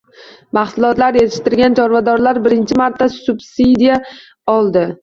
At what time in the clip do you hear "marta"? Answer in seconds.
2.85-3.13